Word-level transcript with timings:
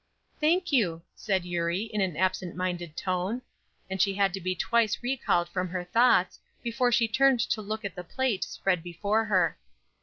"Thank 0.39 0.71
you," 0.71 1.03
said 1.13 1.45
Eurie, 1.45 1.83
in 1.83 2.01
an 2.01 2.17
absent 2.17 2.55
minded 2.55 2.97
tone: 2.97 3.43
and 3.87 4.01
she 4.01 4.15
had 4.15 4.33
to 4.33 4.41
be 4.41 4.55
twice 4.55 4.97
recalled 5.03 5.47
from 5.49 5.67
her 5.67 5.83
thoughts 5.83 6.39
before 6.63 6.91
she 6.91 7.07
turned 7.07 7.39
to 7.41 7.61
look 7.61 7.85
at 7.85 7.93
the 7.93 8.03
plate 8.03 8.43
spread 8.43 8.81
before 8.81 9.25
her. 9.25 9.59